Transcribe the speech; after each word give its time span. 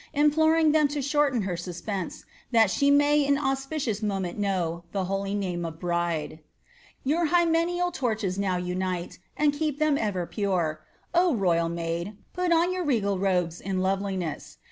Imploring 0.15 0.71
them 0.71 0.87
to 0.87 0.99
shorten 0.99 1.43
her 1.43 1.55
suspense, 1.55 2.25
That 2.49 2.71
she 2.71 2.89
may 2.89 3.23
in 3.23 3.37
auspicious 3.37 4.01
moment 4.01 4.35
know 4.39 4.83
The 4.93 5.05
holy 5.05 5.35
name 5.35 5.63
of 5.63 5.79
bride. 5.79 6.29
•••••Tour 7.27 7.27
hymeneal 7.27 7.91
torches 7.93 8.39
now 8.39 8.57
unite, 8.57 9.19
And 9.37 9.53
keep 9.53 9.77
them 9.77 9.99
ever 9.99 10.25
pure. 10.25 10.81
Oh! 11.13 11.35
royal 11.35 11.69
maid, 11.69 12.17
Put 12.33 12.51
on 12.51 12.73
your 12.73 12.83
regal 12.83 13.19
robes 13.19 13.61
in 13.61 13.77
loveliness. 13.81 14.57